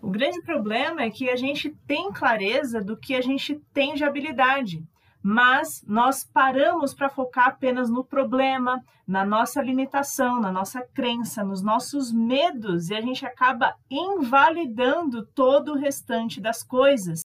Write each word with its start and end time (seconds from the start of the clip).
O 0.00 0.10
grande 0.10 0.40
problema 0.42 1.02
é 1.02 1.10
que 1.10 1.28
a 1.28 1.34
gente 1.34 1.70
tem 1.86 2.12
clareza 2.12 2.80
do 2.80 2.96
que 2.96 3.14
a 3.16 3.20
gente 3.20 3.60
tem 3.74 3.94
de 3.94 4.04
habilidade, 4.04 4.80
mas 5.20 5.84
nós 5.88 6.22
paramos 6.22 6.94
para 6.94 7.08
focar 7.08 7.48
apenas 7.48 7.90
no 7.90 8.04
problema, 8.04 8.80
na 9.06 9.24
nossa 9.24 9.60
limitação, 9.60 10.40
na 10.40 10.52
nossa 10.52 10.82
crença, 10.94 11.42
nos 11.42 11.62
nossos 11.62 12.12
medos 12.12 12.90
e 12.90 12.94
a 12.94 13.00
gente 13.00 13.26
acaba 13.26 13.74
invalidando 13.90 15.26
todo 15.26 15.72
o 15.72 15.76
restante 15.76 16.40
das 16.40 16.62
coisas. 16.62 17.22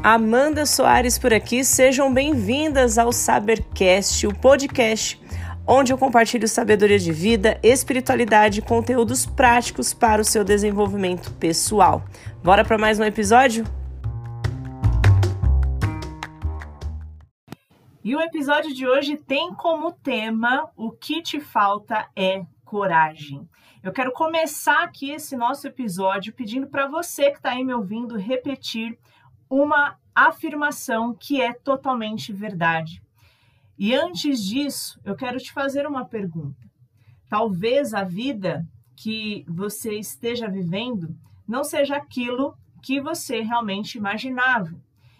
Amanda 0.00 0.64
Soares 0.64 1.18
por 1.18 1.34
aqui, 1.34 1.64
sejam 1.64 2.14
bem-vindas 2.14 2.96
ao 2.96 3.10
Sabercast, 3.10 4.24
o 4.28 4.32
podcast 4.32 5.20
onde 5.66 5.92
eu 5.92 5.98
compartilho 5.98 6.46
sabedoria 6.46 6.98
de 6.98 7.12
vida, 7.12 7.58
espiritualidade 7.62 8.60
e 8.60 8.62
conteúdos 8.62 9.26
práticos 9.26 9.92
para 9.92 10.22
o 10.22 10.24
seu 10.24 10.44
desenvolvimento 10.44 11.32
pessoal. 11.32 12.04
Bora 12.42 12.64
para 12.64 12.78
mais 12.78 13.00
um 13.00 13.04
episódio? 13.04 13.64
E 18.04 18.14
o 18.14 18.20
episódio 18.20 18.72
de 18.72 18.86
hoje 18.86 19.16
tem 19.16 19.52
como 19.52 19.90
tema 19.90 20.70
o 20.76 20.92
que 20.92 21.20
te 21.20 21.40
falta 21.40 22.08
é 22.14 22.46
coragem. 22.64 23.48
Eu 23.82 23.92
quero 23.92 24.12
começar 24.12 24.84
aqui 24.84 25.10
esse 25.10 25.36
nosso 25.36 25.66
episódio 25.66 26.32
pedindo 26.32 26.68
para 26.68 26.86
você 26.86 27.30
que 27.32 27.38
está 27.38 27.50
aí 27.50 27.64
me 27.64 27.74
ouvindo 27.74 28.16
repetir 28.16 28.96
uma 29.50 29.98
afirmação 30.14 31.14
que 31.14 31.40
é 31.42 31.52
totalmente 31.52 32.32
verdade. 32.32 33.02
E 33.78 33.94
antes 33.94 34.42
disso, 34.42 34.98
eu 35.04 35.14
quero 35.14 35.38
te 35.38 35.52
fazer 35.52 35.86
uma 35.86 36.04
pergunta. 36.04 36.66
Talvez 37.28 37.92
a 37.92 38.04
vida 38.04 38.66
que 38.96 39.44
você 39.46 39.98
esteja 39.98 40.48
vivendo 40.48 41.14
não 41.46 41.62
seja 41.62 41.96
aquilo 41.96 42.56
que 42.82 43.00
você 43.00 43.40
realmente 43.42 43.98
imaginava. 43.98 44.74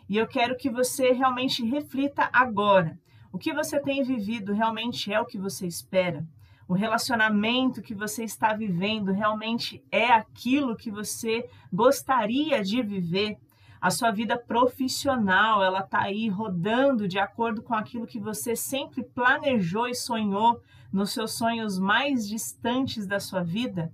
E 0.08 0.16
eu 0.16 0.26
quero 0.26 0.56
que 0.56 0.70
você 0.70 1.12
realmente 1.12 1.64
reflita 1.64 2.30
agora. 2.32 2.98
O 3.32 3.38
que 3.38 3.52
você 3.52 3.78
tem 3.78 4.02
vivido 4.02 4.54
realmente 4.54 5.12
é 5.12 5.20
o 5.20 5.26
que 5.26 5.36
você 5.36 5.66
espera? 5.66 6.26
O 6.68 6.74
relacionamento 6.74 7.82
que 7.82 7.94
você 7.94 8.24
está 8.24 8.54
vivendo 8.54 9.12
realmente 9.12 9.84
é 9.90 10.06
aquilo 10.06 10.76
que 10.76 10.90
você 10.90 11.48
gostaria 11.72 12.62
de 12.62 12.82
viver? 12.82 13.36
A 13.80 13.90
sua 13.90 14.10
vida 14.10 14.38
profissional, 14.38 15.62
ela 15.62 15.80
está 15.80 16.02
aí 16.02 16.28
rodando 16.28 17.06
de 17.06 17.18
acordo 17.18 17.62
com 17.62 17.74
aquilo 17.74 18.06
que 18.06 18.18
você 18.18 18.56
sempre 18.56 19.02
planejou 19.02 19.86
e 19.88 19.94
sonhou 19.94 20.60
nos 20.92 21.12
seus 21.12 21.36
sonhos 21.36 21.78
mais 21.78 22.26
distantes 22.26 23.06
da 23.06 23.20
sua 23.20 23.42
vida. 23.42 23.92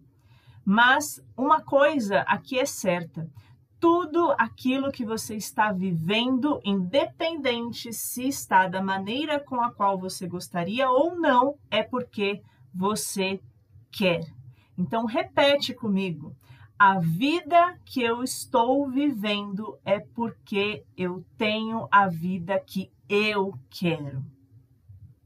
Mas 0.65 1.21
uma 1.37 1.61
coisa 1.61 2.21
aqui 2.21 2.59
é 2.59 2.67
certa: 2.67 3.29
tudo 3.81 4.33
aquilo 4.39 4.93
que 4.93 5.05
você 5.05 5.35
está 5.35 5.73
vivendo, 5.73 6.61
independente 6.65 7.93
se 7.93 8.29
está 8.29 8.69
da 8.69 8.81
maneira 8.81 9.41
com 9.41 9.61
a 9.61 9.73
qual 9.73 9.99
você 9.99 10.27
gostaria 10.27 10.89
ou 10.89 11.19
não, 11.19 11.57
é 11.71 11.83
porque 11.83 12.41
você 12.73 13.41
quer. 13.91 14.25
Então 14.79 15.05
repete 15.05 15.75
comigo 15.75 16.35
a 16.79 16.99
vida 16.99 17.79
que 17.85 18.03
eu 18.03 18.23
estou 18.23 18.91
vivendo 18.91 19.79
é 19.85 20.01
porque 20.01 20.85
eu 20.97 21.25
tenho 21.39 21.87
a 21.91 22.09
vida 22.09 22.59
que 22.59 22.91
eu 23.09 23.55
quero. 23.71 24.25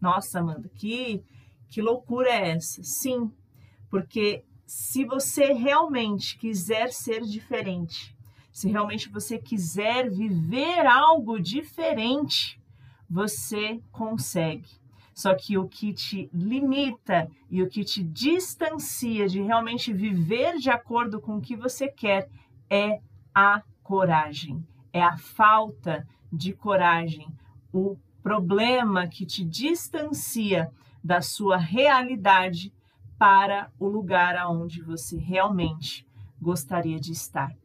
Nossa, 0.00 0.40
Amanda, 0.40 0.68
que, 0.74 1.24
que 1.68 1.80
loucura 1.80 2.28
é 2.28 2.50
essa? 2.50 2.82
Sim, 2.82 3.32
porque 3.88 4.44
se 4.66 5.04
você 5.04 5.52
realmente 5.52 6.36
quiser 6.36 6.92
ser 6.92 7.22
diferente, 7.22 8.14
se 8.52 8.68
realmente 8.68 9.08
você 9.08 9.38
quiser 9.38 10.10
viver 10.10 10.86
algo 10.86 11.40
diferente, 11.40 12.60
você 13.08 13.80
consegue. 13.92 14.68
Só 15.16 15.34
que 15.34 15.56
o 15.56 15.66
que 15.66 15.94
te 15.94 16.28
limita 16.30 17.26
e 17.50 17.62
o 17.62 17.70
que 17.70 17.82
te 17.82 18.02
distancia 18.02 19.26
de 19.26 19.40
realmente 19.40 19.90
viver 19.90 20.58
de 20.58 20.68
acordo 20.68 21.22
com 21.22 21.38
o 21.38 21.40
que 21.40 21.56
você 21.56 21.88
quer 21.88 22.28
é 22.68 23.00
a 23.34 23.62
coragem, 23.82 24.62
é 24.92 25.02
a 25.02 25.16
falta 25.16 26.06
de 26.30 26.52
coragem, 26.52 27.26
o 27.72 27.96
problema 28.22 29.08
que 29.08 29.24
te 29.24 29.42
distancia 29.42 30.70
da 31.02 31.22
sua 31.22 31.56
realidade 31.56 32.70
para 33.18 33.72
o 33.78 33.88
lugar 33.88 34.36
aonde 34.36 34.82
você 34.82 35.16
realmente 35.16 36.06
gostaria 36.38 37.00
de 37.00 37.12
estar. 37.12 37.56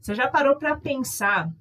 Você 0.00 0.14
já 0.14 0.28
parou 0.28 0.54
para 0.54 0.76
pensar 0.76 1.52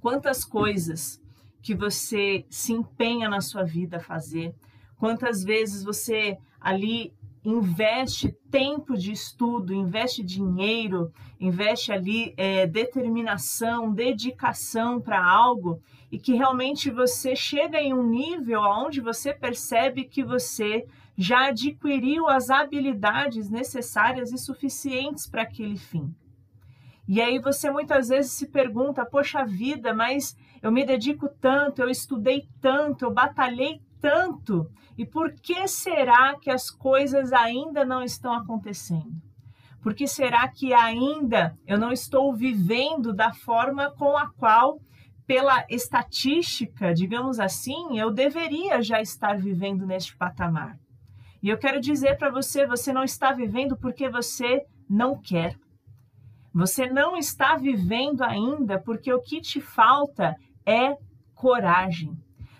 quantas 0.00 0.44
coisas 0.44 1.18
que 1.64 1.74
você 1.74 2.44
se 2.50 2.74
empenha 2.74 3.26
na 3.26 3.40
sua 3.40 3.64
vida 3.64 3.96
a 3.96 4.00
fazer, 4.00 4.54
quantas 4.98 5.42
vezes 5.42 5.82
você 5.82 6.36
ali 6.60 7.14
investe 7.42 8.36
tempo 8.50 8.94
de 8.98 9.12
estudo, 9.12 9.72
investe 9.72 10.22
dinheiro, 10.22 11.10
investe 11.40 11.90
ali 11.90 12.34
é, 12.36 12.66
determinação, 12.66 13.90
dedicação 13.90 15.00
para 15.00 15.24
algo 15.24 15.80
e 16.12 16.18
que 16.18 16.34
realmente 16.34 16.90
você 16.90 17.34
chega 17.34 17.80
em 17.80 17.94
um 17.94 18.06
nível 18.06 18.60
onde 18.60 19.00
você 19.00 19.32
percebe 19.32 20.04
que 20.04 20.22
você 20.22 20.86
já 21.16 21.48
adquiriu 21.48 22.28
as 22.28 22.50
habilidades 22.50 23.48
necessárias 23.48 24.32
e 24.32 24.36
suficientes 24.36 25.26
para 25.26 25.42
aquele 25.42 25.78
fim. 25.78 26.14
E 27.06 27.20
aí 27.20 27.38
você 27.38 27.70
muitas 27.70 28.08
vezes 28.08 28.32
se 28.32 28.48
pergunta: 28.48 29.04
poxa 29.04 29.44
vida, 29.44 29.92
mas 29.94 30.36
eu 30.62 30.72
me 30.72 30.84
dedico 30.84 31.28
tanto, 31.40 31.82
eu 31.82 31.88
estudei 31.88 32.48
tanto, 32.60 33.04
eu 33.04 33.12
batalhei 33.12 33.80
tanto, 34.00 34.70
e 34.96 35.04
por 35.04 35.32
que 35.32 35.66
será 35.66 36.38
que 36.38 36.50
as 36.50 36.70
coisas 36.70 37.32
ainda 37.32 37.84
não 37.84 38.02
estão 38.02 38.32
acontecendo? 38.32 39.22
Por 39.82 39.94
que 39.94 40.06
será 40.06 40.48
que 40.48 40.72
ainda 40.72 41.54
eu 41.66 41.78
não 41.78 41.92
estou 41.92 42.34
vivendo 42.34 43.12
da 43.12 43.32
forma 43.32 43.90
com 43.90 44.16
a 44.16 44.30
qual, 44.30 44.78
pela 45.26 45.64
estatística, 45.68 46.94
digamos 46.94 47.38
assim, 47.38 47.98
eu 47.98 48.10
deveria 48.10 48.80
já 48.80 49.00
estar 49.00 49.36
vivendo 49.36 49.86
neste 49.86 50.16
patamar? 50.16 50.78
E 51.42 51.50
eu 51.50 51.58
quero 51.58 51.80
dizer 51.80 52.16
para 52.16 52.30
você: 52.30 52.66
você 52.66 52.92
não 52.92 53.04
está 53.04 53.32
vivendo 53.32 53.76
porque 53.76 54.08
você 54.08 54.64
não 54.88 55.20
quer. 55.20 55.54
Você 56.54 56.88
não 56.88 57.16
está 57.16 57.56
vivendo 57.56 58.22
ainda 58.22 58.78
porque 58.78 59.12
o 59.12 59.20
que 59.20 59.40
te 59.40 59.60
falta 59.60 60.36
é 60.64 60.96
coragem. 61.34 62.16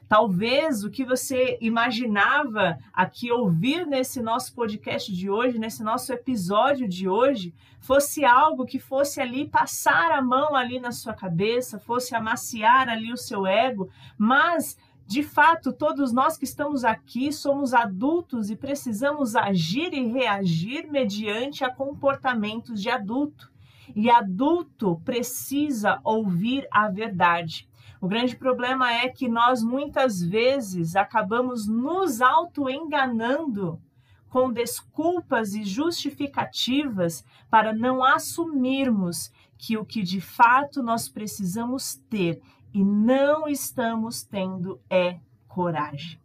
Talvez 0.09 0.83
o 0.83 0.91
que 0.91 1.05
você 1.05 1.57
imaginava 1.61 2.77
aqui 2.93 3.31
ouvir 3.31 3.87
nesse 3.87 4.21
nosso 4.21 4.53
podcast 4.53 5.13
de 5.13 5.31
hoje, 5.31 5.61
nesse 5.61 5.85
nosso 5.85 6.13
episódio 6.13 6.89
de 6.89 7.09
hoje, 7.09 7.55
fosse 7.81 8.25
algo 8.25 8.67
que 8.67 8.81
fosse 8.81 9.21
ali 9.21 9.49
passar 9.49 10.11
a 10.11 10.21
mão 10.21 10.57
ali 10.57 10.81
na 10.81 10.91
sua 10.91 11.15
cabeça, 11.15 11.79
fosse 11.79 12.17
amaciar 12.17 12.89
ali 12.89 13.13
o 13.13 13.17
seu 13.17 13.47
ego, 13.47 13.89
mas 14.19 14.77
de 15.07 15.23
fato, 15.23 15.73
todos 15.73 16.13
nós 16.13 16.37
que 16.37 16.45
estamos 16.45 16.85
aqui 16.85 17.33
somos 17.33 17.75
adultos 17.75 18.51
e 18.51 18.57
precisamos 18.57 19.37
agir 19.37 19.93
e 19.93 20.07
reagir 20.09 20.91
mediante 20.91 21.63
a 21.63 21.73
comportamentos 21.73 22.81
de 22.81 22.91
adulto. 22.91 23.54
E 23.95 24.11
adulto 24.11 25.01
precisa 25.05 26.01
ouvir 26.05 26.67
a 26.71 26.89
verdade. 26.89 27.69
O 28.01 28.07
grande 28.07 28.37
problema 28.37 28.93
é 28.93 29.09
que 29.09 29.29
nós 29.29 29.63
muitas 29.63 30.23
vezes 30.23 30.95
acabamos 30.95 31.67
nos 31.67 32.21
auto-enganando 32.21 33.81
com 34.29 34.53
desculpas 34.53 35.55
e 35.55 35.65
justificativas 35.65 37.25
para 37.49 37.73
não 37.73 38.05
assumirmos 38.05 39.31
que 39.57 39.77
o 39.79 39.85
que 39.85 40.03
de 40.03 40.21
fato 40.21 40.83
nós 40.83 41.09
precisamos 41.09 41.95
ter 42.11 42.43
e 42.73 42.83
não 42.85 43.49
estamos 43.49 44.25
tendo 44.25 44.81
é 44.91 45.19
coragem. 45.47 46.21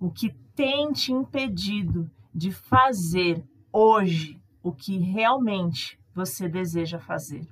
O 0.00 0.10
que 0.10 0.34
tem 0.54 0.90
te 0.90 1.12
impedido 1.12 2.10
de 2.34 2.50
fazer 2.50 3.44
hoje 3.70 4.40
o 4.62 4.72
que 4.72 4.96
realmente 4.96 5.98
você 6.14 6.48
deseja 6.48 6.98
fazer. 6.98 7.46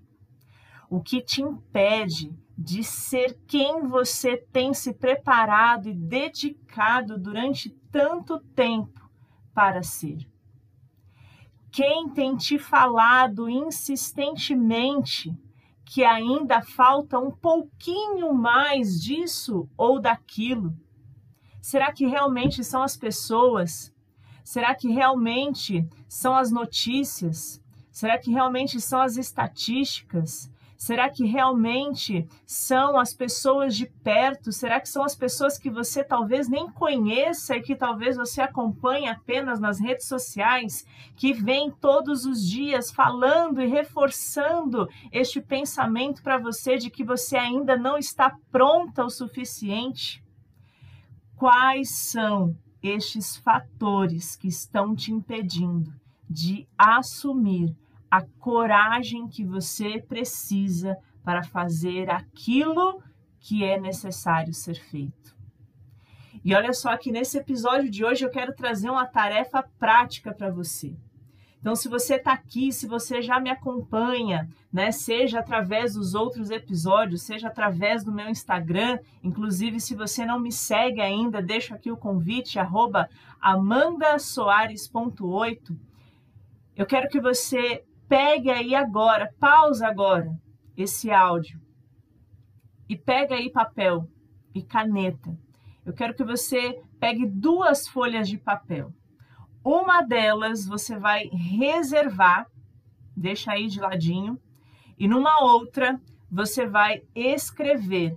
O 0.89 1.01
que 1.01 1.21
te 1.21 1.43
impede 1.43 2.33
de 2.57 2.85
ser 2.85 3.39
quem 3.47 3.89
você 3.89 4.37
tem 4.37 4.75
se 4.75 4.93
preparado 4.93 5.89
e 5.89 5.95
dedicado 5.95 7.19
durante 7.19 7.71
tanto 7.91 8.39
tempo 8.55 9.01
para 9.55 9.83
ser. 9.83 10.19
Quem 11.71 12.11
tem 12.11 12.37
te 12.37 12.59
falado 12.59 13.49
insistentemente 13.49 15.35
que 15.85 16.05
ainda 16.05 16.61
falta 16.61 17.19
um 17.19 17.31
pouquinho 17.31 18.35
mais 18.35 19.01
disso 19.01 19.69
ou 19.77 19.99
daquilo? 19.99 20.75
Será 21.61 21.91
que 21.93 22.07
realmente 22.07 22.63
são 22.63 22.83
as 22.83 22.97
pessoas 22.97 23.93
Será 24.45 24.75
que 24.75 24.89
realmente 24.89 25.89
são 26.09 26.35
as 26.35 26.51
notícias? 26.51 27.62
Será 27.93 28.19
que 28.19 28.31
realmente 28.31 28.81
são 28.81 29.03
as 29.03 29.19
estatísticas? 29.19 30.51
Será 30.79 31.09
que 31.09 31.25
realmente 31.25 32.27
são 32.45 32.99
as 32.99 33.15
pessoas 33.15 33.77
de 33.77 33.87
perto? 33.87 34.51
Será 34.51 34.81
que 34.81 34.89
são 34.89 35.05
as 35.05 35.15
pessoas 35.15 35.57
que 35.57 35.71
você 35.71 36.03
talvez 36.03 36.49
nem 36.49 36.69
conheça 36.73 37.55
e 37.55 37.63
que 37.63 37.77
talvez 37.77 38.17
você 38.17 38.41
acompanhe 38.41 39.07
apenas 39.07 39.61
nas 39.61 39.79
redes 39.79 40.09
sociais, 40.09 40.85
que 41.15 41.33
vêm 41.33 41.71
todos 41.71 42.25
os 42.25 42.45
dias 42.45 42.91
falando 42.91 43.63
e 43.63 43.67
reforçando 43.67 44.89
este 45.13 45.41
pensamento 45.41 46.21
para 46.21 46.39
você 46.39 46.77
de 46.77 46.91
que 46.91 47.05
você 47.05 47.37
ainda 47.37 47.77
não 47.77 47.97
está 47.97 48.37
pronta 48.51 49.05
o 49.05 49.11
suficiente? 49.11 50.21
Quais 51.37 51.91
são 51.91 52.57
estes 52.83 53.37
fatores 53.37 54.35
que 54.35 54.49
estão 54.49 54.97
te 54.97 55.13
impedindo 55.13 55.93
de 56.29 56.67
assumir 56.77 57.77
a 58.13 58.21
coragem 58.21 59.27
que 59.27 59.43
você 59.43 59.99
precisa 59.99 60.95
para 61.25 61.43
fazer 61.43 62.11
aquilo 62.11 63.03
que 63.41 63.65
é 63.65 63.81
necessário 63.81 64.53
ser 64.53 64.75
feito. 64.75 65.35
E 66.45 66.55
olha 66.55 66.75
só 66.75 66.95
que 66.99 67.11
nesse 67.11 67.39
episódio 67.39 67.89
de 67.89 68.05
hoje 68.05 68.23
eu 68.23 68.29
quero 68.29 68.55
trazer 68.55 68.91
uma 68.91 69.07
tarefa 69.07 69.63
prática 69.79 70.35
para 70.35 70.51
você. 70.51 70.95
Então, 71.59 71.75
se 71.75 71.89
você 71.89 72.17
está 72.17 72.35
aqui, 72.35 72.71
se 72.71 72.87
você 72.87 73.23
já 73.23 73.41
me 73.41 73.49
acompanha, 73.49 74.47
né, 74.71 74.93
seja 74.93 75.39
através 75.39 75.95
dos 75.95 76.15
outros 76.15 76.51
episódios, 76.51 77.23
seja 77.23 77.49
através 77.49 78.05
do 78.05 78.13
meu 78.13 78.29
Instagram, 78.29 78.99
inclusive 79.23 79.81
se 79.81 79.95
você 79.95 80.27
não 80.27 80.39
me 80.39 80.53
segue 80.53 81.01
ainda, 81.01 81.41
deixo 81.41 81.73
aqui 81.73 81.91
o 81.91 81.97
convite, 81.97 82.59
arroba 82.59 83.09
amandasoares.8. 83.41 85.75
Eu 86.77 86.85
quero 86.85 87.09
que 87.09 87.21
você 87.21 87.83
pegue 88.09 88.51
aí 88.51 88.75
agora, 88.75 89.33
pausa 89.39 89.87
agora 89.87 90.33
esse 90.77 91.11
áudio 91.11 91.61
e 92.89 92.97
pega 92.97 93.35
aí 93.35 93.51
papel 93.51 94.09
e 94.55 94.63
caneta. 94.63 95.37
Eu 95.85 95.93
quero 95.93 96.15
que 96.15 96.25
você 96.25 96.81
pegue 97.01 97.27
duas 97.27 97.89
folhas 97.89 98.29
de 98.29 98.39
papel. 98.39 98.93
Uma 99.65 100.03
delas 100.03 100.67
você 100.67 100.99
vai 100.99 101.29
reservar, 101.33 102.47
deixa 103.17 103.53
aí 103.53 103.67
de 103.67 103.81
ladinho, 103.81 104.39
e 104.99 105.09
numa 105.09 105.43
outra 105.43 106.01
você 106.31 106.67
vai 106.67 107.03
escrever 107.15 108.17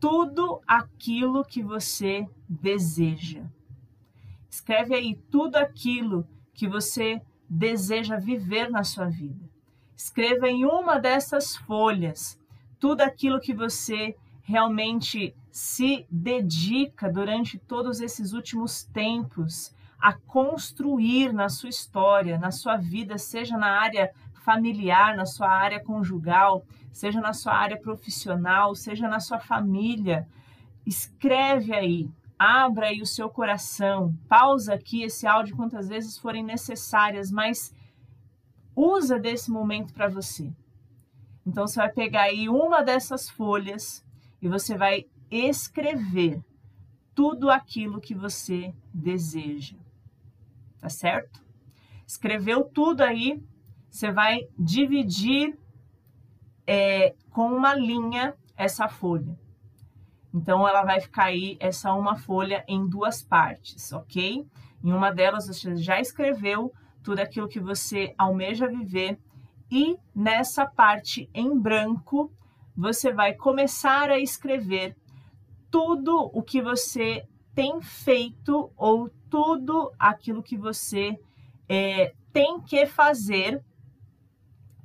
tudo 0.00 0.60
aquilo 0.66 1.44
que 1.44 1.62
você 1.62 2.26
deseja. 2.48 3.44
Escreve 4.48 4.94
aí 4.94 5.14
tudo 5.30 5.56
aquilo 5.56 6.26
que 6.54 6.66
você 6.66 7.20
deseja 7.50 8.16
viver 8.16 8.70
na 8.70 8.84
sua 8.84 9.06
vida. 9.06 9.44
Escreva 9.96 10.48
em 10.48 10.64
uma 10.64 11.00
dessas 11.00 11.56
folhas 11.56 12.38
tudo 12.78 13.00
aquilo 13.00 13.40
que 13.40 13.52
você 13.52 14.16
realmente 14.42 15.34
se 15.50 16.06
dedica 16.08 17.12
durante 17.12 17.58
todos 17.58 18.00
esses 18.00 18.32
últimos 18.32 18.84
tempos 18.84 19.74
a 20.00 20.12
construir 20.12 21.32
na 21.32 21.48
sua 21.48 21.68
história, 21.68 22.38
na 22.38 22.52
sua 22.52 22.76
vida, 22.76 23.18
seja 23.18 23.58
na 23.58 23.80
área 23.80 24.10
familiar, 24.32 25.14
na 25.16 25.26
sua 25.26 25.50
área 25.50 25.82
conjugal, 25.82 26.64
seja 26.92 27.20
na 27.20 27.34
sua 27.34 27.52
área 27.52 27.78
profissional, 27.78 28.74
seja 28.74 29.08
na 29.08 29.20
sua 29.20 29.38
família. 29.38 30.26
Escreve 30.86 31.74
aí 31.74 32.08
abra 32.40 32.86
aí 32.86 33.02
o 33.02 33.06
seu 33.06 33.28
coração, 33.28 34.16
pausa 34.26 34.72
aqui 34.72 35.02
esse 35.02 35.26
áudio 35.26 35.54
quantas 35.54 35.90
vezes 35.90 36.16
forem 36.16 36.42
necessárias, 36.42 37.30
mas 37.30 37.70
usa 38.74 39.18
desse 39.18 39.50
momento 39.50 39.92
para 39.92 40.08
você. 40.08 40.50
Então 41.46 41.66
você 41.66 41.78
vai 41.78 41.92
pegar 41.92 42.22
aí 42.22 42.48
uma 42.48 42.82
dessas 42.82 43.28
folhas 43.28 44.02
e 44.40 44.48
você 44.48 44.74
vai 44.74 45.04
escrever 45.30 46.42
tudo 47.14 47.50
aquilo 47.50 48.00
que 48.00 48.14
você 48.14 48.74
deseja. 48.94 49.76
Tá 50.80 50.88
certo? 50.88 51.44
Escreveu 52.06 52.64
tudo 52.64 53.02
aí, 53.02 53.38
você 53.90 54.10
vai 54.10 54.48
dividir 54.58 55.58
é, 56.66 57.14
com 57.28 57.52
uma 57.52 57.74
linha 57.74 58.34
essa 58.56 58.88
folha. 58.88 59.38
Então, 60.32 60.66
ela 60.66 60.84
vai 60.84 61.00
ficar 61.00 61.24
aí, 61.24 61.56
essa 61.60 61.92
uma 61.92 62.16
folha, 62.16 62.64
em 62.68 62.86
duas 62.88 63.22
partes, 63.22 63.92
ok? 63.92 64.46
Em 64.82 64.92
uma 64.92 65.10
delas, 65.10 65.46
você 65.46 65.76
já 65.76 66.00
escreveu 66.00 66.72
tudo 67.02 67.20
aquilo 67.20 67.48
que 67.48 67.60
você 67.60 68.14
almeja 68.16 68.68
viver, 68.68 69.18
e 69.70 69.96
nessa 70.14 70.66
parte 70.66 71.30
em 71.32 71.56
branco, 71.56 72.32
você 72.76 73.12
vai 73.12 73.34
começar 73.34 74.10
a 74.10 74.18
escrever 74.18 74.96
tudo 75.70 76.30
o 76.32 76.42
que 76.42 76.60
você 76.60 77.24
tem 77.54 77.80
feito 77.80 78.72
ou 78.76 79.08
tudo 79.28 79.92
aquilo 79.98 80.42
que 80.42 80.56
você 80.56 81.18
é, 81.68 82.12
tem 82.32 82.60
que 82.60 82.84
fazer, 82.86 83.62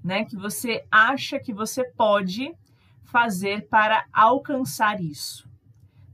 né? 0.03 0.23
Que 0.25 0.35
você 0.35 0.85
acha 0.91 1.39
que 1.39 1.51
você 1.51 1.83
pode 1.83 2.53
fazer 3.05 3.67
para 3.67 4.05
alcançar 4.11 5.01
isso. 5.01 5.49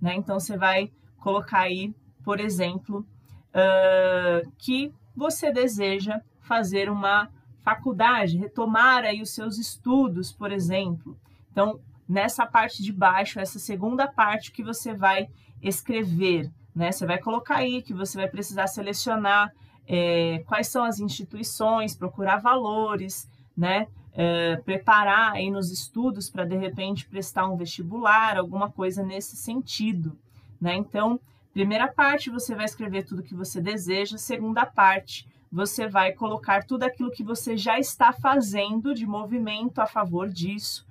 Né? 0.01 0.15
Então, 0.15 0.39
você 0.39 0.57
vai 0.57 0.91
colocar 1.17 1.61
aí, 1.61 1.93
por 2.23 2.39
exemplo, 2.39 3.05
uh, 3.49 4.51
que 4.57 4.93
você 5.15 5.51
deseja 5.51 6.21
fazer 6.39 6.89
uma 6.89 7.29
faculdade, 7.63 8.37
retomar 8.37 9.03
aí 9.03 9.21
os 9.21 9.33
seus 9.33 9.57
estudos, 9.57 10.31
por 10.31 10.51
exemplo. 10.51 11.17
Então, 11.51 11.79
nessa 12.07 12.45
parte 12.45 12.81
de 12.81 12.91
baixo, 12.91 13.39
essa 13.39 13.59
segunda 13.59 14.07
parte 14.07 14.51
que 14.51 14.63
você 14.63 14.93
vai 14.93 15.29
escrever, 15.61 16.51
né? 16.75 16.91
Você 16.91 17.05
vai 17.05 17.19
colocar 17.19 17.57
aí 17.57 17.81
que 17.81 17.93
você 17.93 18.17
vai 18.17 18.27
precisar 18.27 18.67
selecionar 18.67 19.51
é, 19.87 20.43
quais 20.47 20.67
são 20.67 20.83
as 20.83 20.99
instituições, 20.99 21.95
procurar 21.95 22.37
valores, 22.37 23.29
né? 23.55 23.87
É, 24.13 24.57
preparar 24.57 25.33
aí 25.33 25.49
nos 25.49 25.71
estudos 25.71 26.29
para 26.29 26.45
de 26.45 26.55
repente 26.55 27.07
prestar 27.07 27.47
um 27.47 27.55
vestibular, 27.55 28.37
alguma 28.37 28.69
coisa 28.69 29.03
nesse 29.03 29.35
sentido, 29.35 30.17
né? 30.59 30.75
Então, 30.75 31.19
primeira 31.53 31.87
parte 31.87 32.29
você 32.29 32.55
vai 32.55 32.65
escrever 32.65 33.03
tudo 33.03 33.23
que 33.23 33.35
você 33.35 33.61
deseja, 33.61 34.17
segunda 34.17 34.65
parte 34.65 35.27
você 35.51 35.87
vai 35.87 36.13
colocar 36.13 36.65
tudo 36.65 36.83
aquilo 36.83 37.11
que 37.11 37.23
você 37.23 37.57
já 37.57 37.77
está 37.77 38.13
fazendo 38.13 38.93
de 38.93 39.05
movimento 39.05 39.79
a 39.79 39.85
favor 39.85 40.29
disso, 40.29 40.87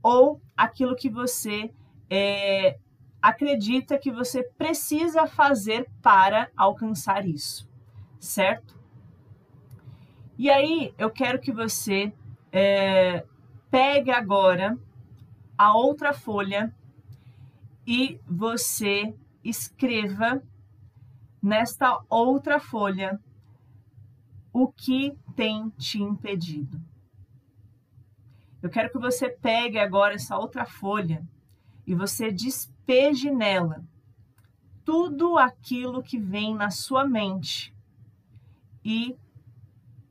ou 0.00 0.40
aquilo 0.56 0.94
que 0.94 1.10
você 1.10 1.72
é, 2.08 2.78
acredita 3.20 3.98
que 3.98 4.12
você 4.12 4.44
precisa 4.56 5.26
fazer 5.26 5.88
para 6.00 6.48
alcançar 6.56 7.26
isso, 7.26 7.68
certo? 8.20 8.78
E 10.38 10.48
aí 10.50 10.94
eu 10.96 11.10
quero 11.10 11.40
que 11.40 11.50
você 11.50 12.12
é, 12.56 13.26
pegue 13.68 14.12
agora 14.12 14.78
a 15.58 15.76
outra 15.76 16.14
folha 16.14 16.72
e 17.84 18.20
você 18.28 19.12
escreva 19.42 20.40
nesta 21.42 22.00
outra 22.08 22.60
folha 22.60 23.20
o 24.52 24.68
que 24.68 25.18
tem 25.34 25.68
te 25.70 26.00
impedido. 26.00 26.80
Eu 28.62 28.70
quero 28.70 28.88
que 28.88 29.00
você 29.00 29.28
pegue 29.28 29.80
agora 29.80 30.14
essa 30.14 30.38
outra 30.38 30.64
folha 30.64 31.26
e 31.84 31.92
você 31.92 32.30
despeje 32.30 33.32
nela 33.32 33.84
tudo 34.84 35.36
aquilo 35.36 36.04
que 36.04 36.20
vem 36.20 36.54
na 36.54 36.70
sua 36.70 37.04
mente 37.04 37.74
e 38.84 39.16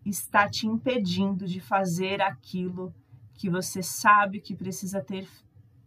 está 0.05 0.50
te 0.50 0.67
impedindo 0.67 1.45
de 1.45 1.60
fazer 1.60 2.22
aquilo 2.22 2.93
que 3.33 3.50
você 3.50 3.81
sabe 3.81 4.39
que 4.39 4.55
precisa 4.55 5.01
ter 5.01 5.27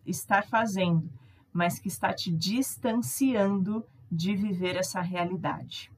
estar 0.05 0.47
fazendo, 0.47 1.11
mas 1.53 1.79
que 1.79 1.89
está 1.89 2.13
te 2.13 2.31
distanciando 2.31 3.85
de 4.11 4.35
viver 4.35 4.77
essa 4.77 5.01
realidade. 5.01 5.91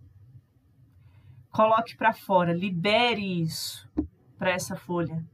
Coloque 1.50 1.96
para 1.96 2.12
fora, 2.12 2.52
libere 2.52 3.42
isso 3.42 3.88
para 4.38 4.50
essa 4.50 4.76
folha. 4.76 5.24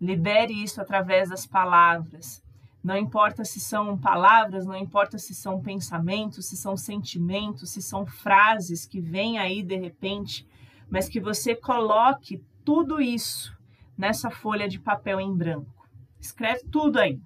Libere 0.00 0.52
isso 0.52 0.80
através 0.80 1.28
das 1.28 1.46
palavras. 1.46 2.42
Não 2.82 2.96
importa 2.96 3.44
se 3.44 3.60
são 3.60 3.98
palavras, 3.98 4.64
não 4.64 4.76
importa 4.76 5.18
se 5.18 5.34
são 5.34 5.60
pensamentos, 5.60 6.46
se 6.46 6.56
são 6.56 6.76
sentimentos, 6.76 7.70
se 7.70 7.82
são 7.82 8.06
frases 8.06 8.86
que 8.86 9.00
vêm 9.00 9.38
aí 9.38 9.62
de 9.62 9.76
repente 9.76 10.46
mas 10.90 11.08
que 11.08 11.20
você 11.20 11.54
coloque 11.54 12.44
tudo 12.64 13.00
isso 13.00 13.56
nessa 13.96 14.30
folha 14.30 14.68
de 14.68 14.80
papel 14.80 15.20
em 15.20 15.34
branco. 15.34 15.88
Escreve 16.18 16.64
tudo 16.70 16.98
aí, 16.98 17.20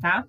tá? 0.00 0.26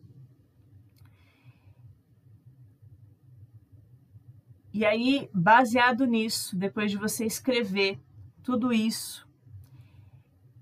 E 4.74 4.84
aí, 4.84 5.30
baseado 5.32 6.06
nisso, 6.06 6.58
depois 6.58 6.89
de 6.89 6.98
você 6.98 7.25
escrever 7.25 8.00
tudo 8.42 8.74
isso, 8.74 9.27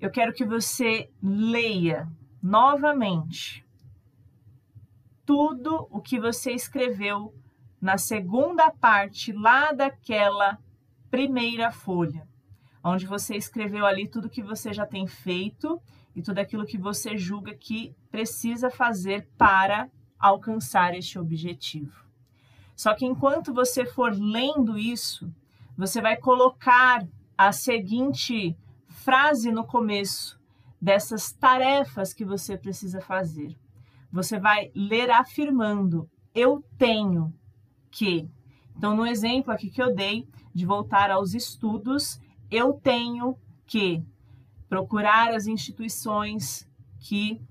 eu 0.01 0.12
quero 0.12 0.34
que 0.34 0.44
você 0.44 1.10
leia 1.24 2.12
novamente 2.44 3.65
tudo 5.25 5.88
o 5.89 6.01
que 6.01 6.20
você 6.20 6.51
escreveu 6.51 7.34
na 7.80 7.98
segunda 7.98 8.70
parte 8.70 9.32
lá 9.32 9.72
daquela 9.72 10.60
primeira 11.12 11.72
folha, 11.72 12.27
onde 12.84 13.06
você 13.06 13.36
escreveu 13.36 13.86
ali 13.86 14.08
tudo 14.08 14.30
que 14.30 14.41
você 14.41 14.74
já 14.74 14.88
tem 14.88 15.06
feito 15.06 15.80
e 16.15 16.22
tudo 16.22 16.39
aquilo 16.39 16.65
que 16.65 16.77
você 16.77 17.18
julga 17.18 17.53
que 17.53 17.94
precisa 18.10 18.72
fazer 18.72 19.27
para 19.38 19.89
alcançar 20.18 20.96
este 20.96 21.20
objetivo. 21.20 22.06
Só 22.75 22.96
que 22.96 23.06
enquanto 23.06 23.53
você 23.53 23.86
for 23.86 24.12
lendo 24.12 24.77
isso, 24.77 25.32
você 25.77 26.01
vai 26.01 26.15
colocar 26.15 27.06
a 27.38 27.51
seguinte 27.51 28.58
frase 28.88 29.51
no 29.51 29.65
começo 29.65 30.39
dessas 30.82 31.32
tarefas 31.32 32.13
que 32.13 32.25
você 32.25 32.58
precisa 32.58 33.01
fazer. 33.01 33.56
Você 34.12 34.39
vai 34.39 34.72
ler 34.75 35.12
afirmando: 35.12 36.10
Eu 36.34 36.63
tenho 36.77 37.34
que. 37.89 38.27
Então, 38.75 38.96
no 38.96 39.06
exemplo 39.06 39.51
aqui 39.51 39.70
que 39.70 39.82
eu 39.82 39.94
dei 39.94 40.28
de 40.54 40.66
voltar 40.66 41.12
aos 41.12 41.34
estudos, 41.34 42.20
eu 42.50 42.74
tenho 42.74 43.38
que 43.66 44.04
procurar 44.68 45.34
as 45.34 45.48
instituições 45.48 46.68
que 47.00 47.42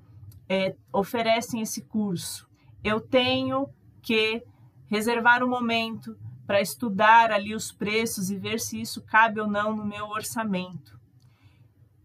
é, 0.48 0.74
oferecem 0.92 1.60
esse 1.60 1.82
curso. 1.82 2.48
Eu 2.82 3.00
tenho 3.00 3.68
que 4.02 4.42
reservar 4.88 5.42
um 5.42 5.48
momento 5.48 6.16
para 6.46 6.60
estudar 6.60 7.30
ali 7.30 7.54
os 7.54 7.70
preços 7.70 8.30
e 8.30 8.36
ver 8.36 8.58
se 8.58 8.80
isso 8.80 9.02
cabe 9.02 9.40
ou 9.40 9.46
não 9.46 9.76
no 9.76 9.84
meu 9.84 10.06
orçamento. 10.08 10.98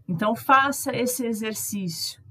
Então 0.07 0.35
faça 0.35 0.95
esse 0.95 1.25
exercício. 1.25 2.23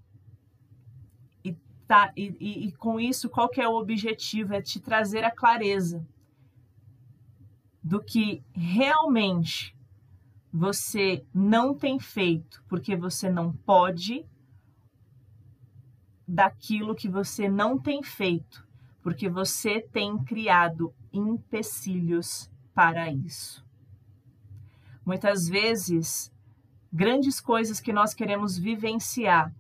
E, 1.44 1.52
tá, 1.88 2.12
e, 2.16 2.36
e, 2.38 2.68
e 2.68 2.72
com 2.72 3.00
isso, 3.00 3.28
qual 3.28 3.48
que 3.48 3.60
é 3.60 3.68
o 3.68 3.74
objetivo? 3.74 4.54
É 4.54 4.62
te 4.62 4.78
trazer 4.78 5.24
a 5.24 5.30
clareza 5.30 6.06
do 7.84 8.02
que 8.02 8.42
realmente 8.52 9.76
você 10.50 11.24
não 11.32 11.74
tem 11.74 12.00
feito 12.00 12.64
porque 12.66 12.96
você 12.96 13.30
não 13.30 13.52
pode, 13.52 14.26
daquilo 16.26 16.94
que 16.94 17.08
você 17.08 17.48
não 17.48 17.78
tem 17.78 18.02
feito 18.02 18.66
porque 19.04 19.28
você 19.28 19.82
tem 19.82 20.18
criado 20.24 20.94
empecilhos 21.12 22.50
para 22.74 23.12
isso. 23.12 23.62
Muitas 25.04 25.46
vezes, 25.46 26.32
grandes 26.90 27.38
coisas 27.38 27.80
que 27.80 27.92
nós 27.92 28.14
queremos 28.14 28.56
vivenciar, 28.56 29.54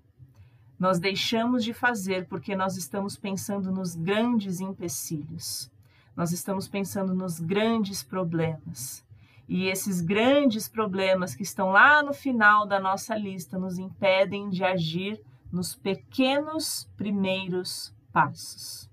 nós 0.78 0.98
deixamos 0.98 1.62
de 1.62 1.74
fazer 1.74 2.26
porque 2.26 2.56
nós 2.56 2.78
estamos 2.78 3.18
pensando 3.18 3.70
nos 3.70 3.94
grandes 3.94 4.60
empecilhos, 4.60 5.70
nós 6.16 6.32
estamos 6.32 6.68
pensando 6.68 7.14
nos 7.14 7.40
grandes 7.40 8.02
problemas. 8.02 9.04
E 9.48 9.66
esses 9.66 10.00
grandes 10.00 10.68
problemas 10.68 11.34
que 11.34 11.42
estão 11.42 11.70
lá 11.70 12.02
no 12.02 12.14
final 12.14 12.66
da 12.66 12.80
nossa 12.80 13.14
lista 13.16 13.58
nos 13.58 13.78
impedem 13.78 14.48
de 14.48 14.64
agir 14.64 15.20
nos 15.52 15.74
pequenos 15.74 16.88
primeiros 16.96 17.94
passos. 18.12 18.90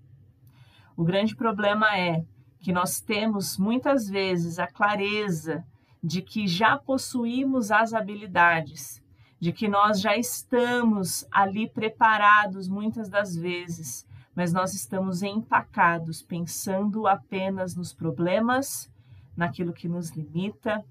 O 0.95 1.03
grande 1.03 1.35
problema 1.35 1.97
é 1.97 2.25
que 2.59 2.71
nós 2.71 2.99
temos 2.99 3.57
muitas 3.57 4.07
vezes 4.07 4.59
a 4.59 4.67
clareza 4.67 5.63
de 6.03 6.21
que 6.21 6.47
já 6.47 6.77
possuímos 6.77 7.71
as 7.71 7.93
habilidades, 7.93 9.01
de 9.39 9.51
que 9.51 9.67
nós 9.67 9.99
já 9.99 10.17
estamos 10.17 11.25
ali 11.31 11.69
preparados 11.69 12.67
muitas 12.67 13.09
das 13.09 13.35
vezes, 13.35 14.05
mas 14.35 14.53
nós 14.53 14.73
estamos 14.73 15.21
empacados 15.23 16.21
pensando 16.21 17.07
apenas 17.07 17.75
nos 17.75 17.93
problemas, 17.93 18.89
naquilo 19.35 19.73
que 19.73 19.87
nos 19.87 20.11
limita, 20.11 20.83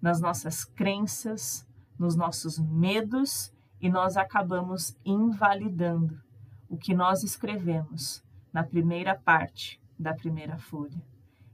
nas 0.00 0.20
nossas 0.20 0.64
crenças, 0.64 1.66
nos 1.98 2.14
nossos 2.14 2.58
medos 2.58 3.52
e 3.80 3.88
nós 3.88 4.16
acabamos 4.16 4.96
invalidando 5.04 6.20
o 6.68 6.76
que 6.76 6.94
nós 6.94 7.22
escrevemos 7.22 8.22
na 8.52 8.62
primeira 8.62 9.14
parte 9.14 9.80
da 9.98 10.14
primeira 10.14 10.58
folha, 10.58 11.02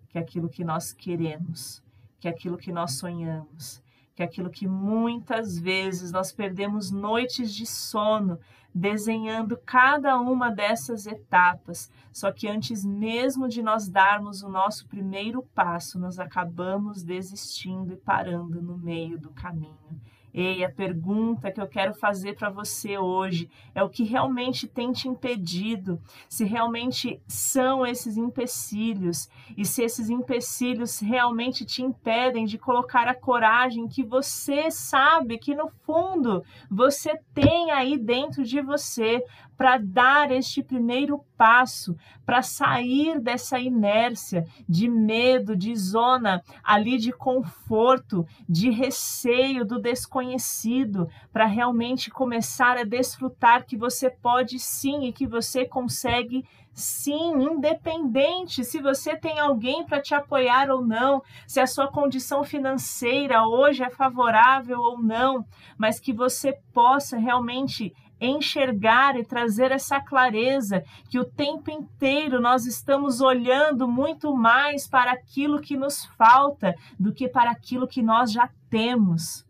que 0.08 0.18
é 0.18 0.20
aquilo 0.20 0.48
que 0.48 0.64
nós 0.64 0.92
queremos, 0.92 1.82
que 2.20 2.28
é 2.28 2.30
aquilo 2.30 2.56
que 2.56 2.72
nós 2.72 2.92
sonhamos, 2.92 3.82
que 4.14 4.22
é 4.22 4.26
aquilo 4.26 4.50
que 4.50 4.66
muitas 4.66 5.58
vezes 5.58 6.12
nós 6.12 6.32
perdemos 6.32 6.90
noites 6.90 7.54
de 7.54 7.66
sono 7.66 8.38
desenhando 8.74 9.56
cada 9.56 10.18
uma 10.18 10.50
dessas 10.50 11.06
etapas. 11.06 11.90
Só 12.12 12.32
que 12.32 12.48
antes 12.48 12.84
mesmo 12.84 13.48
de 13.48 13.62
nós 13.62 13.88
darmos 13.88 14.42
o 14.42 14.48
nosso 14.48 14.86
primeiro 14.86 15.42
passo, 15.54 15.98
nós 15.98 16.18
acabamos 16.18 17.02
desistindo 17.02 17.92
e 17.92 17.96
parando 17.96 18.62
no 18.62 18.76
meio 18.76 19.18
do 19.18 19.30
caminho. 19.30 20.00
Ei, 20.34 20.64
a 20.64 20.70
pergunta 20.70 21.52
que 21.52 21.60
eu 21.60 21.66
quero 21.66 21.92
fazer 21.92 22.34
para 22.34 22.48
você 22.48 22.96
hoje 22.96 23.50
é 23.74 23.82
o 23.82 23.88
que 23.90 24.02
realmente 24.02 24.66
tem 24.66 24.90
te 24.90 25.06
impedido, 25.06 26.00
se 26.26 26.44
realmente 26.44 27.20
são 27.28 27.86
esses 27.86 28.16
empecilhos 28.16 29.28
e 29.56 29.66
se 29.66 29.82
esses 29.82 30.08
empecilhos 30.08 31.00
realmente 31.00 31.66
te 31.66 31.82
impedem 31.82 32.46
de 32.46 32.56
colocar 32.56 33.06
a 33.08 33.14
coragem 33.14 33.86
que 33.86 34.02
você 34.02 34.70
sabe 34.70 35.36
que 35.36 35.54
no 35.54 35.68
fundo 35.84 36.42
você 36.70 37.18
tem 37.34 37.70
aí 37.70 37.98
dentro 37.98 38.42
de 38.42 38.62
você 38.62 39.22
para 39.54 39.76
dar 39.76 40.32
este 40.32 40.62
primeiro 40.62 41.22
passo, 41.42 41.96
para 42.24 42.40
sair 42.40 43.18
dessa 43.18 43.58
inércia 43.58 44.46
de 44.68 44.88
medo, 44.88 45.56
de 45.56 45.74
zona 45.74 46.40
ali 46.62 46.98
de 46.98 47.10
conforto, 47.10 48.24
de 48.48 48.70
receio 48.70 49.64
do 49.64 49.80
desconhecido, 49.80 51.08
para 51.32 51.44
realmente 51.46 52.10
começar 52.10 52.78
a 52.78 52.84
desfrutar 52.84 53.66
que 53.66 53.76
você 53.76 54.08
pode 54.08 54.60
sim 54.60 55.06
e 55.06 55.12
que 55.12 55.26
você 55.26 55.64
consegue 55.64 56.44
sim, 56.72 57.32
independente 57.34 58.64
se 58.64 58.80
você 58.80 59.16
tem 59.16 59.40
alguém 59.40 59.84
para 59.84 60.00
te 60.00 60.14
apoiar 60.14 60.70
ou 60.70 60.80
não, 60.80 61.22
se 61.44 61.58
a 61.58 61.66
sua 61.66 61.88
condição 61.88 62.44
financeira 62.44 63.44
hoje 63.46 63.82
é 63.82 63.90
favorável 63.90 64.78
ou 64.78 65.02
não, 65.02 65.44
mas 65.76 65.98
que 65.98 66.12
você 66.12 66.56
possa 66.72 67.18
realmente 67.18 67.92
enxergar 68.22 69.16
e 69.16 69.24
trazer 69.24 69.72
essa 69.72 70.00
clareza 70.00 70.84
que 71.08 71.18
o 71.18 71.24
tempo 71.24 71.70
inteiro 71.70 72.40
nós 72.40 72.66
estamos 72.66 73.20
olhando 73.20 73.88
muito 73.88 74.34
mais 74.34 74.86
para 74.86 75.12
aquilo 75.12 75.60
que 75.60 75.76
nos 75.76 76.04
falta 76.04 76.74
do 76.98 77.12
que 77.12 77.28
para 77.28 77.50
aquilo 77.50 77.88
que 77.88 78.02
nós 78.02 78.30
já 78.30 78.48
temos. 78.70 79.44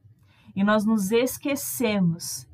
E 0.56 0.64
nós 0.64 0.84
nos 0.84 1.12
esquecemos 1.12 2.48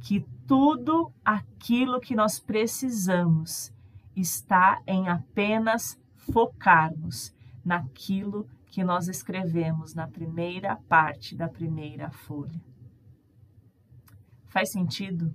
que 0.00 0.24
tudo 0.46 1.10
aquilo 1.24 2.00
que 2.00 2.14
nós 2.14 2.38
precisamos 2.38 3.72
está 4.14 4.80
em 4.86 5.08
apenas 5.08 5.98
focarmos 6.32 7.32
naquilo 7.64 8.46
que 8.66 8.84
nós 8.84 9.08
escrevemos 9.08 9.94
na 9.94 10.06
primeira 10.06 10.76
parte 10.88 11.34
da 11.34 11.48
primeira 11.48 12.10
folha. 12.10 12.60
Faz 14.48 14.70
sentido? 14.70 15.34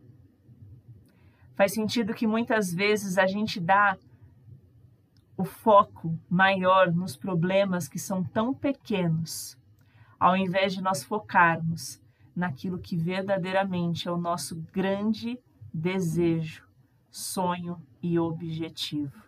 Faz 1.58 1.74
sentido 1.74 2.14
que 2.14 2.28
muitas 2.28 2.72
vezes 2.72 3.18
a 3.18 3.26
gente 3.26 3.60
dá 3.60 3.98
o 5.36 5.44
foco 5.44 6.16
maior 6.30 6.94
nos 6.94 7.18
problemas 7.18 7.88
que 7.88 7.98
são 7.98 8.24
tão 8.24 8.54
pequenos, 8.54 9.58
ao 10.20 10.38
invés 10.38 10.76
de 10.76 10.84
nós 10.84 11.04
focarmos 11.04 12.00
naquilo 12.36 12.78
que 12.78 12.96
verdadeiramente 12.96 14.08
é 14.08 14.12
o 14.12 14.20
nosso 14.20 14.56
grande 14.72 15.40
desejo, 15.74 16.64
sonho 17.10 17.82
e 18.04 18.20
objetivo. 18.20 19.24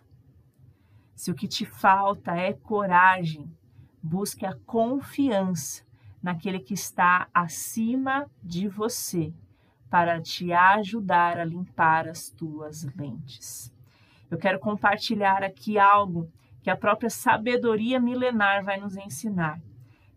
Se 1.16 1.32
o 1.32 1.34
que 1.34 1.48
te 1.48 1.66
falta 1.66 2.36
é 2.36 2.52
coragem, 2.52 3.52
busque 4.00 4.46
a 4.46 4.54
confiança 4.64 5.82
naquele 6.22 6.60
que 6.60 6.74
está 6.74 7.26
acima 7.34 8.30
de 8.40 8.68
você 8.68 9.34
para 9.90 10.20
te 10.22 10.52
ajudar 10.52 11.38
a 11.38 11.44
limpar 11.44 12.08
as 12.08 12.30
tuas 12.30 12.84
lentes. 12.96 13.74
Eu 14.30 14.38
quero 14.38 14.60
compartilhar 14.60 15.42
aqui 15.42 15.78
algo 15.78 16.30
que 16.62 16.70
a 16.70 16.76
própria 16.76 17.10
sabedoria 17.10 17.98
milenar 17.98 18.64
vai 18.64 18.78
nos 18.78 18.96
ensinar, 18.96 19.60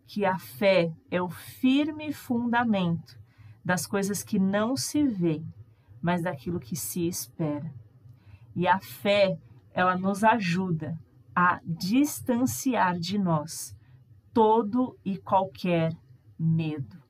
que 0.06 0.24
a 0.24 0.38
fé 0.38 0.92
é 1.10 1.20
o 1.20 1.28
firme 1.28 2.12
fundamento 2.12 3.18
das 3.64 3.86
coisas 3.86 4.22
que 4.22 4.38
não 4.38 4.76
se 4.76 5.04
vê, 5.04 5.42
mas 6.00 6.22
daquilo 6.22 6.60
que 6.60 6.76
se 6.76 7.08
espera. 7.08 7.72
E 8.54 8.68
a 8.68 8.78
fé, 8.78 9.36
ela 9.72 9.96
nos 9.96 10.22
ajuda 10.22 10.96
a 11.34 11.60
distanciar 11.64 12.96
de 12.98 13.18
nós 13.18 13.76
todo 14.32 14.96
e 15.04 15.18
qualquer 15.18 15.92
medo. 16.38 17.03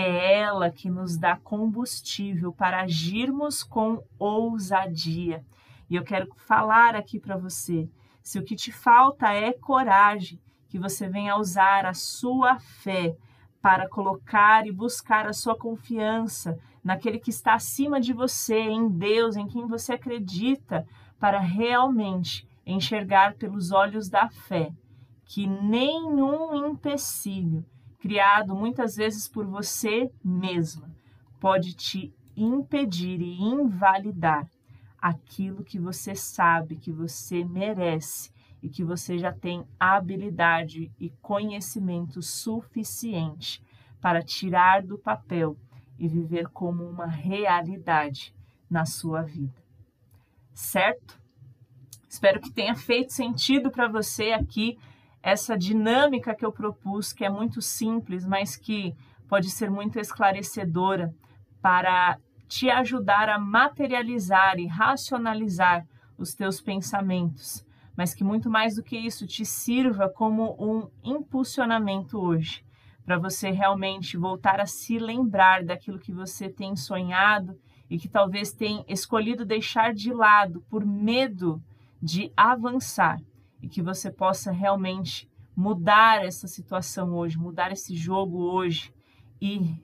É 0.00 0.38
ela 0.38 0.70
que 0.70 0.88
nos 0.88 1.18
dá 1.18 1.36
combustível 1.36 2.52
para 2.52 2.82
agirmos 2.82 3.64
com 3.64 4.00
ousadia. 4.16 5.44
E 5.90 5.96
eu 5.96 6.04
quero 6.04 6.28
falar 6.36 6.94
aqui 6.94 7.18
para 7.18 7.36
você: 7.36 7.90
se 8.22 8.38
o 8.38 8.44
que 8.44 8.54
te 8.54 8.70
falta 8.70 9.32
é 9.32 9.52
coragem, 9.52 10.38
que 10.68 10.78
você 10.78 11.08
venha 11.08 11.36
usar 11.36 11.84
a 11.84 11.94
sua 11.94 12.60
fé 12.60 13.16
para 13.60 13.88
colocar 13.88 14.68
e 14.68 14.70
buscar 14.70 15.26
a 15.26 15.32
sua 15.32 15.56
confiança 15.58 16.56
naquele 16.84 17.18
que 17.18 17.30
está 17.30 17.54
acima 17.54 18.00
de 18.00 18.12
você, 18.12 18.60
em 18.60 18.88
Deus, 18.88 19.34
em 19.34 19.48
quem 19.48 19.66
você 19.66 19.94
acredita, 19.94 20.86
para 21.18 21.40
realmente 21.40 22.46
enxergar 22.64 23.34
pelos 23.34 23.72
olhos 23.72 24.08
da 24.08 24.28
fé 24.28 24.70
que 25.24 25.44
nenhum 25.44 26.68
empecilho 26.68 27.64
criado 27.98 28.54
muitas 28.54 28.96
vezes 28.96 29.28
por 29.28 29.46
você 29.46 30.10
mesma 30.24 30.90
pode 31.40 31.74
te 31.74 32.12
impedir 32.36 33.20
e 33.20 33.40
invalidar 33.40 34.48
aquilo 35.00 35.64
que 35.64 35.78
você 35.78 36.14
sabe 36.14 36.76
que 36.76 36.92
você 36.92 37.44
merece 37.44 38.32
e 38.62 38.68
que 38.68 38.82
você 38.82 39.18
já 39.18 39.32
tem 39.32 39.64
habilidade 39.78 40.90
e 40.98 41.10
conhecimento 41.22 42.20
suficiente 42.20 43.62
para 44.00 44.22
tirar 44.22 44.82
do 44.82 44.98
papel 44.98 45.56
e 45.98 46.08
viver 46.08 46.48
como 46.48 46.84
uma 46.84 47.06
realidade 47.06 48.34
na 48.68 48.84
sua 48.84 49.22
vida. 49.22 49.62
Certo? 50.52 51.20
Espero 52.08 52.40
que 52.40 52.50
tenha 52.50 52.74
feito 52.74 53.12
sentido 53.12 53.70
para 53.70 53.88
você 53.88 54.32
aqui 54.32 54.78
essa 55.22 55.56
dinâmica 55.56 56.34
que 56.34 56.44
eu 56.44 56.52
propus, 56.52 57.12
que 57.12 57.24
é 57.24 57.30
muito 57.30 57.60
simples, 57.60 58.26
mas 58.26 58.56
que 58.56 58.94
pode 59.28 59.50
ser 59.50 59.70
muito 59.70 59.98
esclarecedora 59.98 61.14
para 61.60 62.18
te 62.48 62.70
ajudar 62.70 63.28
a 63.28 63.38
materializar 63.38 64.58
e 64.58 64.66
racionalizar 64.66 65.86
os 66.16 66.34
teus 66.34 66.60
pensamentos 66.60 67.66
mas 67.98 68.14
que 68.14 68.22
muito 68.22 68.48
mais 68.48 68.76
do 68.76 68.82
que 68.84 68.96
isso 68.96 69.26
te 69.26 69.44
sirva 69.44 70.08
como 70.08 70.54
um 70.56 70.88
impulsionamento 71.02 72.16
hoje, 72.16 72.64
para 73.04 73.18
você 73.18 73.50
realmente 73.50 74.16
voltar 74.16 74.60
a 74.60 74.66
se 74.66 75.00
lembrar 75.00 75.64
daquilo 75.64 75.98
que 75.98 76.12
você 76.12 76.48
tem 76.48 76.76
sonhado 76.76 77.58
e 77.90 77.98
que 77.98 78.08
talvez 78.08 78.52
tenha 78.52 78.84
escolhido 78.86 79.44
deixar 79.44 79.92
de 79.92 80.12
lado 80.12 80.64
por 80.70 80.86
medo 80.86 81.60
de 82.00 82.30
avançar 82.36 83.18
e 83.62 83.68
que 83.68 83.82
você 83.82 84.10
possa 84.10 84.50
realmente 84.50 85.28
mudar 85.56 86.24
essa 86.24 86.46
situação 86.46 87.14
hoje, 87.14 87.38
mudar 87.38 87.72
esse 87.72 87.96
jogo 87.96 88.38
hoje 88.38 88.92
e 89.40 89.74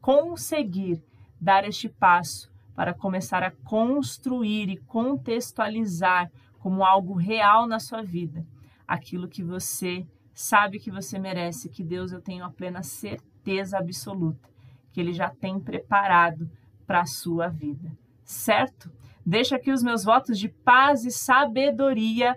conseguir 0.00 1.02
dar 1.40 1.64
este 1.64 1.88
passo 1.88 2.50
para 2.74 2.94
começar 2.94 3.42
a 3.42 3.50
construir 3.50 4.68
e 4.68 4.76
contextualizar 4.76 6.30
como 6.58 6.84
algo 6.84 7.14
real 7.14 7.66
na 7.66 7.80
sua 7.80 8.02
vida, 8.02 8.46
aquilo 8.86 9.28
que 9.28 9.42
você 9.42 10.06
sabe 10.34 10.78
que 10.78 10.90
você 10.90 11.18
merece, 11.18 11.68
que 11.68 11.82
Deus 11.82 12.12
eu 12.12 12.20
tenho 12.20 12.44
a 12.44 12.50
plena 12.50 12.82
certeza 12.82 13.78
absoluta 13.78 14.52
que 14.92 15.00
ele 15.00 15.12
já 15.12 15.30
tem 15.30 15.58
preparado 15.58 16.48
para 16.86 17.00
a 17.00 17.06
sua 17.06 17.48
vida. 17.48 17.90
Certo? 18.24 18.92
Deixo 19.24 19.54
aqui 19.54 19.72
os 19.72 19.82
meus 19.82 20.04
votos 20.04 20.38
de 20.38 20.48
paz 20.48 21.04
e 21.04 21.10
sabedoria 21.10 22.36